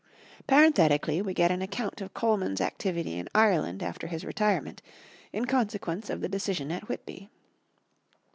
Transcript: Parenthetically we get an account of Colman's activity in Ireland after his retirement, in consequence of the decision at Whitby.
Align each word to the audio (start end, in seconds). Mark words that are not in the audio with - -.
Parenthetically 0.47 1.21
we 1.21 1.31
get 1.35 1.51
an 1.51 1.61
account 1.61 2.01
of 2.01 2.15
Colman's 2.15 2.59
activity 2.59 3.19
in 3.19 3.29
Ireland 3.35 3.83
after 3.83 4.07
his 4.07 4.25
retirement, 4.25 4.81
in 5.31 5.45
consequence 5.45 6.09
of 6.09 6.21
the 6.21 6.27
decision 6.27 6.71
at 6.71 6.89
Whitby. 6.89 7.29